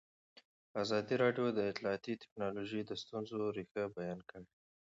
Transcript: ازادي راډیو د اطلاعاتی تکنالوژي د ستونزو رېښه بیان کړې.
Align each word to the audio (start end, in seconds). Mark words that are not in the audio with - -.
ازادي 0.83 1.15
راډیو 1.23 1.45
د 1.53 1.59
اطلاعاتی 1.71 2.13
تکنالوژي 2.23 2.81
د 2.85 2.91
ستونزو 3.03 3.37
رېښه 3.57 3.83
بیان 3.97 4.19
کړې. 4.29 4.45